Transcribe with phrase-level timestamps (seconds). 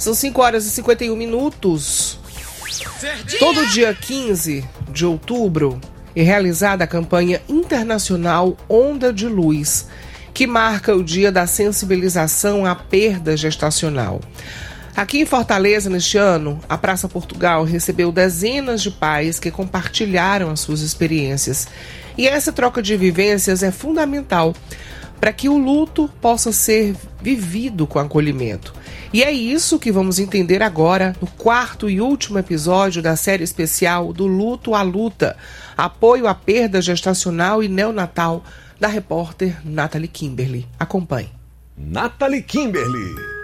[0.00, 2.18] São 5 horas e 51 minutos.
[3.38, 5.78] Todo dia 15 de outubro
[6.16, 9.88] é realizada a campanha internacional Onda de Luz,
[10.32, 14.22] que marca o dia da sensibilização à perda gestacional.
[14.96, 20.60] Aqui em Fortaleza, neste ano, a Praça Portugal recebeu dezenas de pais que compartilharam as
[20.60, 21.68] suas experiências.
[22.16, 24.54] E essa troca de vivências é fundamental
[25.20, 28.74] para que o luto possa ser vivido com acolhimento.
[29.12, 34.12] E é isso que vamos entender agora no quarto e último episódio da série especial
[34.12, 35.36] do Luto à Luta
[35.76, 38.44] apoio à perda gestacional e neonatal
[38.78, 40.66] da repórter Natalie Kimberly.
[40.78, 41.30] Acompanhe.
[41.76, 43.39] Natalie Kimberly.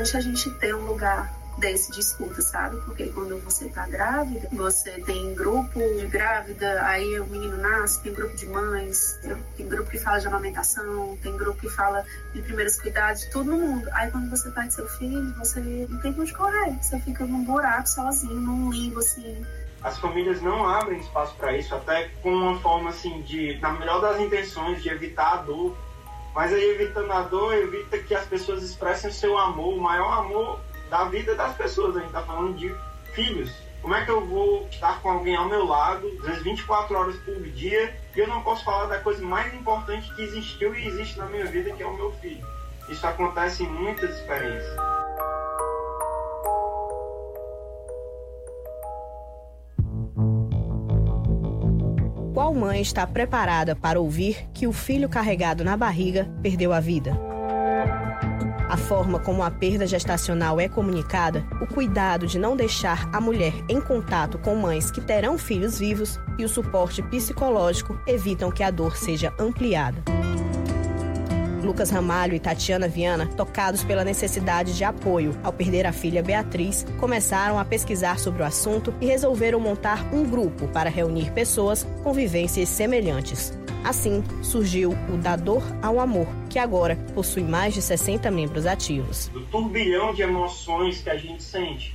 [0.00, 2.76] Importante a gente ter um lugar desse de escuta, sabe?
[2.86, 8.14] Porque quando você tá grávida, você tem grupo de grávida, aí o menino nasce, tem
[8.14, 9.18] grupo de mães,
[9.56, 13.86] tem grupo que fala de amamentação, tem grupo que fala de primeiros cuidados, todo mundo.
[13.92, 17.88] Aí quando você perde seu filho, você não tem onde correr, você fica num buraco
[17.88, 19.44] sozinho, num limbo assim.
[19.82, 24.00] As famílias não abrem espaço para isso, até com uma forma assim de, na melhor
[24.00, 25.76] das intenções, de evitar a dor
[26.34, 30.18] mas aí, evitando a dor, evita que as pessoas expressem o seu amor, o maior
[30.18, 31.96] amor da vida das pessoas.
[31.96, 32.74] A gente está falando de
[33.14, 33.50] filhos.
[33.82, 37.16] Como é que eu vou estar com alguém ao meu lado, às vezes 24 horas
[37.20, 41.18] por dia, e eu não posso falar da coisa mais importante que existiu e existe
[41.18, 42.46] na minha vida, que é o meu filho?
[42.90, 44.99] Isso acontece em muitas experiências.
[52.40, 57.12] Qual mãe está preparada para ouvir que o filho carregado na barriga perdeu a vida?
[58.66, 63.52] A forma como a perda gestacional é comunicada, o cuidado de não deixar a mulher
[63.68, 68.70] em contato com mães que terão filhos vivos e o suporte psicológico evitam que a
[68.70, 70.02] dor seja ampliada.
[71.64, 76.86] Lucas Ramalho e Tatiana Viana, tocados pela necessidade de apoio ao perder a filha Beatriz,
[76.98, 82.12] começaram a pesquisar sobre o assunto e resolveram montar um grupo para reunir pessoas com
[82.12, 83.52] vivências semelhantes.
[83.82, 89.28] Assim, surgiu o Dador ao Amor, que agora possui mais de 60 membros ativos.
[89.28, 91.94] Do turbilhão de emoções que a gente sente,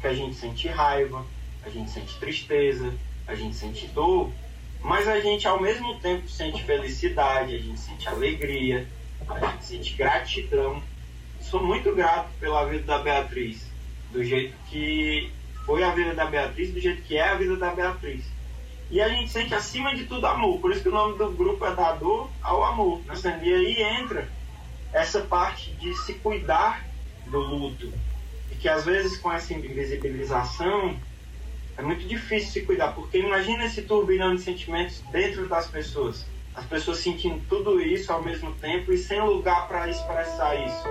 [0.00, 1.24] que a gente sente raiva,
[1.64, 2.94] a gente sente tristeza,
[3.26, 4.30] a gente sente dor,
[4.80, 8.86] mas a gente ao mesmo tempo sente felicidade, a gente sente alegria,
[9.28, 10.82] a gente sente gratidão.
[11.40, 13.66] Sou muito grato pela vida da Beatriz,
[14.10, 15.30] do jeito que
[15.66, 18.24] foi a vida da Beatriz, do jeito que é a vida da Beatriz.
[18.90, 21.64] E a gente sente acima de tudo amor, por isso que o nome do grupo
[21.64, 23.00] é da dor ao amor.
[23.06, 23.14] Né?
[23.42, 24.28] E aí entra
[24.92, 26.84] essa parte de se cuidar
[27.26, 27.92] do luto.
[28.50, 30.96] E que às vezes com essa invisibilização
[31.76, 36.64] é muito difícil se cuidar, porque imagina esse turbilhão de sentimentos dentro das pessoas as
[36.66, 40.84] pessoas sentindo tudo isso ao mesmo tempo e sem lugar para expressar isso.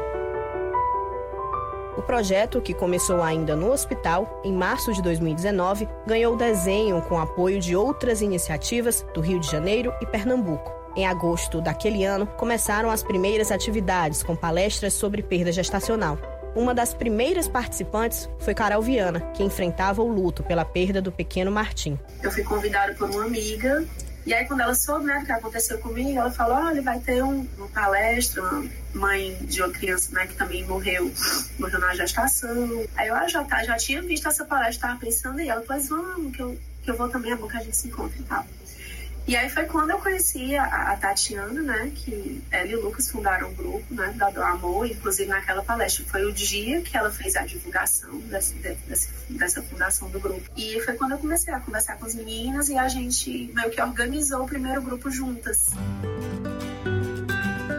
[1.95, 7.59] O projeto, que começou ainda no hospital, em março de 2019, ganhou desenho com apoio
[7.59, 10.73] de outras iniciativas do Rio de Janeiro e Pernambuco.
[10.95, 16.17] Em agosto daquele ano, começaram as primeiras atividades com palestras sobre perda gestacional.
[16.55, 21.51] Uma das primeiras participantes foi Carol Viana, que enfrentava o luto pela perda do pequeno
[21.51, 21.97] Martim.
[22.21, 23.83] Eu fui convidada por uma amiga
[24.25, 27.21] e aí, quando ela soube né, o que aconteceu comigo, ela falou: olha, vai ter
[27.23, 31.11] um, uma palestra, uma mãe de uma criança né, que também morreu,
[31.59, 32.85] morreu na gestação.
[32.95, 35.89] Aí eu ah, já, tá, já tinha visto essa palestra, estava pensando, e ela, pois
[35.89, 38.23] vamos, que eu, que eu vou também, é bom que a gente se encontre e
[38.23, 38.45] tal.
[39.25, 43.09] E aí foi quando eu conheci a, a, Tatiana, né, que ela e o Lucas
[43.09, 46.03] fundaram um grupo, né, da Do Amor, inclusive naquela palestra.
[46.05, 48.19] Foi o dia que ela fez a divulgação
[49.29, 50.49] dessa fundação do grupo.
[50.57, 53.81] E foi quando eu comecei a conversar com as meninas e a gente meio que
[53.81, 55.71] organizou o primeiro grupo juntas.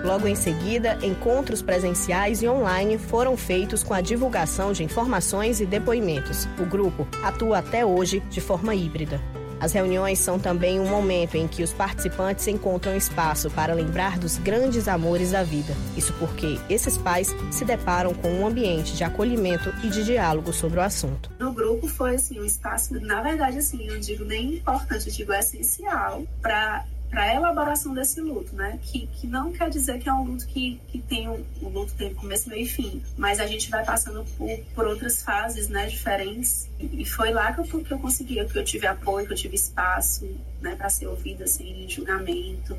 [0.02, 5.66] Logo em seguida, encontros presenciais e online foram feitos com a divulgação de informações e
[5.66, 6.46] depoimentos.
[6.58, 9.18] O grupo atua até hoje de forma híbrida.
[9.64, 14.36] As reuniões são também um momento em que os participantes encontram espaço para lembrar dos
[14.36, 15.74] grandes amores da vida.
[15.96, 20.80] Isso porque esses pais se deparam com um ambiente de acolhimento e de diálogo sobre
[20.80, 21.30] o assunto.
[21.38, 25.32] No grupo foi assim um espaço, na verdade assim, eu digo nem importante, eu digo
[25.32, 26.84] essencial para
[27.14, 28.76] para a elaboração desse luto, né?
[28.82, 31.94] Que, que não quer dizer que é um luto que, que tem um, o luto
[31.94, 35.86] tem começo, meio e fim, mas a gente vai passando por, por outras fases, né,
[35.86, 36.68] diferentes.
[36.80, 39.54] E foi lá que eu, que eu consegui, que eu tive apoio, que eu tive
[39.54, 40.28] espaço,
[40.60, 42.76] né, para ser ouvida sem julgamento.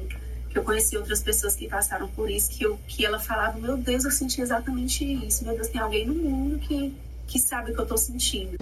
[0.49, 3.77] Que eu conheci outras pessoas que passaram por isso, que, eu, que ela falava, meu
[3.77, 5.45] Deus, eu senti exatamente isso.
[5.45, 6.93] Meu Deus, tem alguém no mundo que,
[7.25, 8.57] que sabe o que eu estou sentindo.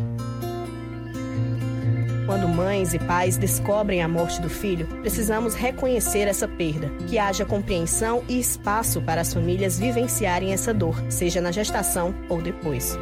[2.25, 7.44] Quando mães e pais descobrem a morte do filho, precisamos reconhecer essa perda, que haja
[7.44, 12.98] compreensão e espaço para as famílias vivenciarem essa dor, seja na gestação ou depois.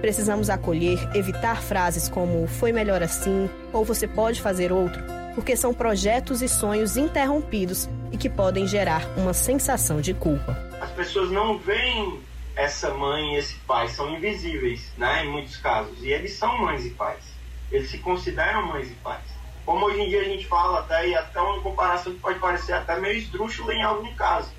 [0.00, 5.00] Precisamos acolher, evitar frases como foi melhor assim ou você pode fazer outro,
[5.36, 10.58] porque são projetos e sonhos interrompidos e que podem gerar uma sensação de culpa.
[10.80, 12.18] As pessoas não veem
[12.56, 16.84] essa mãe e esse pai, são invisíveis, né, em muitos casos, e eles são mães
[16.84, 17.39] e pais
[17.70, 19.40] eles se consideram mães e pais.
[19.64, 22.72] Como hoje em dia a gente fala até, e até uma comparação que pode parecer
[22.72, 24.50] até meio esdrúxula em algum caso.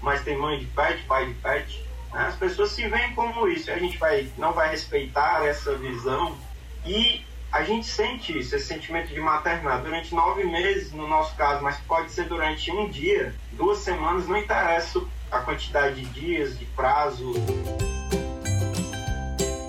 [0.00, 1.84] Mas tem mãe de pet, pai de pet.
[2.12, 2.26] Né?
[2.26, 3.70] As pessoas se veem como isso.
[3.70, 6.36] A gente vai, não vai respeitar essa visão.
[6.86, 11.62] E a gente sente isso, esse sentimento de maternar durante nove meses, no nosso caso,
[11.62, 16.64] mas pode ser durante um dia, duas semanas, não interessa a quantidade de dias, de
[16.66, 17.32] prazo.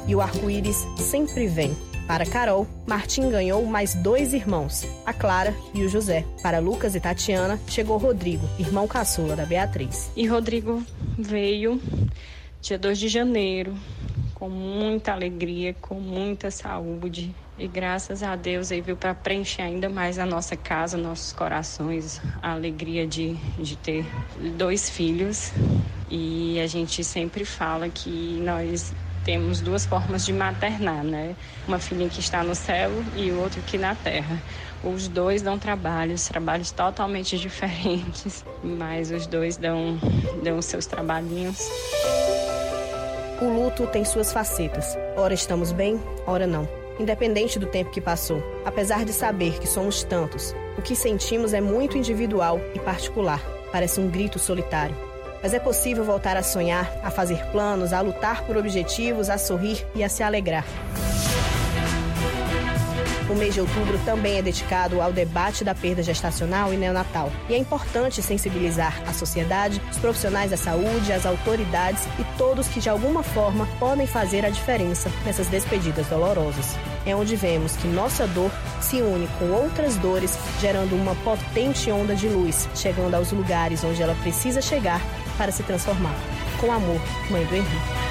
[0.08, 5.84] E o arco-íris sempre vem para Carol, Martim ganhou mais dois irmãos, a Clara e
[5.84, 6.24] o José.
[6.42, 10.12] Para Lucas e Tatiana, chegou Rodrigo, irmão caçula da Beatriz.
[10.16, 10.84] E Rodrigo
[11.18, 11.82] veio
[12.62, 13.74] dia 2 de janeiro,
[14.36, 17.34] com muita alegria, com muita saúde.
[17.58, 22.22] E graças a Deus ele veio para preencher ainda mais a nossa casa, nossos corações,
[22.42, 24.06] a alegria de, de ter
[24.58, 25.52] dois filhos.
[26.10, 28.94] E a gente sempre fala que nós
[29.26, 31.36] temos duas formas de maternar, né?
[31.68, 34.42] Uma filhinha que está no céu e o outro aqui na terra.
[34.84, 40.00] Os dois dão trabalhos, trabalhos totalmente diferentes, mas os dois dão,
[40.44, 41.60] dão seus trabalhinhos.
[43.42, 44.96] O luto tem suas facetas.
[45.18, 46.70] Ora estamos bem, ora não.
[47.00, 51.60] Independente do tempo que passou, apesar de saber que somos tantos, o que sentimos é
[51.60, 53.42] muito individual e particular.
[53.72, 54.96] Parece um grito solitário
[55.46, 59.86] mas é possível voltar a sonhar, a fazer planos, a lutar por objetivos, a sorrir
[59.94, 60.66] e a se alegrar.
[63.30, 67.32] O mês de outubro também é dedicado ao debate da perda gestacional e neonatal.
[67.48, 72.80] E é importante sensibilizar a sociedade, os profissionais da saúde, as autoridades e todos que
[72.80, 76.76] de alguma forma podem fazer a diferença nessas despedidas dolorosas.
[77.06, 78.50] É onde vemos que nossa dor
[78.82, 84.02] se une com outras dores, gerando uma potente onda de luz, chegando aos lugares onde
[84.02, 85.00] ela precisa chegar
[85.38, 86.16] para se transformar.
[86.60, 88.06] Com amor, Mãe do Henrique.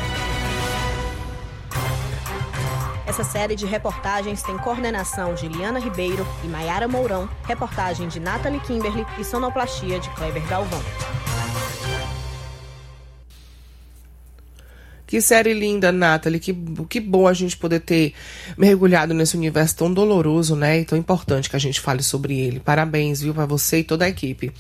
[3.06, 8.59] Essa série de reportagens tem coordenação de Liana Ribeiro e Maiara Mourão, reportagem de Nathalie
[8.61, 10.82] Kimberly e sonoplastia de Kleber Galvão.
[15.06, 16.41] Que série linda, Nathalie.
[16.41, 16.53] Que,
[16.88, 18.15] que bom a gente poder ter
[18.59, 20.81] mergulhado nesse universo tão doloroso, né?
[20.81, 22.59] E tão importante que a gente fale sobre ele.
[22.59, 24.53] Parabéns, viu, para você e toda a equipe.